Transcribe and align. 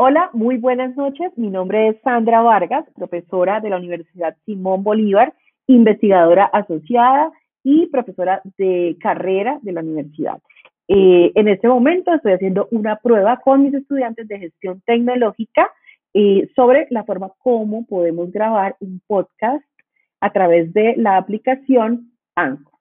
Hola, 0.00 0.30
muy 0.32 0.58
buenas 0.58 0.94
noches. 0.94 1.36
Mi 1.36 1.50
nombre 1.50 1.88
es 1.88 2.00
Sandra 2.02 2.40
Vargas, 2.40 2.84
profesora 2.94 3.58
de 3.58 3.68
la 3.68 3.78
Universidad 3.78 4.36
Simón 4.46 4.84
Bolívar, 4.84 5.34
investigadora 5.66 6.44
asociada 6.44 7.32
y 7.64 7.88
profesora 7.88 8.40
de 8.58 8.96
carrera 9.00 9.58
de 9.60 9.72
la 9.72 9.80
universidad. 9.80 10.38
Eh, 10.86 11.32
en 11.34 11.48
este 11.48 11.66
momento 11.66 12.14
estoy 12.14 12.34
haciendo 12.34 12.68
una 12.70 12.94
prueba 12.94 13.38
con 13.38 13.64
mis 13.64 13.74
estudiantes 13.74 14.28
de 14.28 14.38
gestión 14.38 14.80
tecnológica 14.86 15.68
eh, 16.14 16.48
sobre 16.54 16.86
la 16.90 17.02
forma 17.02 17.32
como 17.38 17.84
podemos 17.84 18.30
grabar 18.30 18.76
un 18.78 19.02
podcast 19.04 19.64
a 20.20 20.30
través 20.30 20.72
de 20.74 20.94
la 20.96 21.16
aplicación 21.16 22.12
Anchor. 22.36 22.77